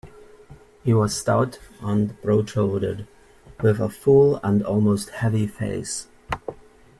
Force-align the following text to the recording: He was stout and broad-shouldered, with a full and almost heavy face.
He 0.83 0.95
was 0.95 1.15
stout 1.15 1.59
and 1.79 2.19
broad-shouldered, 2.23 3.05
with 3.61 3.79
a 3.79 3.87
full 3.87 4.39
and 4.43 4.63
almost 4.65 5.09
heavy 5.11 5.45
face. 5.45 6.07